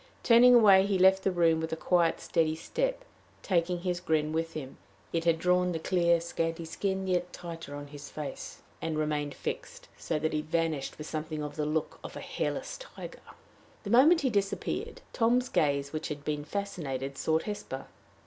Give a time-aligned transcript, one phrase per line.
[0.23, 3.05] Turning away, he left the room with a quiet, steady step,
[3.43, 4.77] taking his grin with him:
[5.13, 9.89] it had drawn the clear, scanty skin yet tighter on his face, and remained fixed;
[9.99, 13.19] so that he vanished with something of the look of a hairless tiger.
[13.83, 17.85] The moment he disappeared, Tom's gaze, which had been fascinated, sought Hesper.